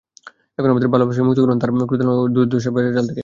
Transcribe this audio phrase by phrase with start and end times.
[0.57, 3.19] এবং আমার ভালোবাসাকে মুক্ত করুন তার ক্রোধানল ও দুর্দশার বেড়াজাল থেকে।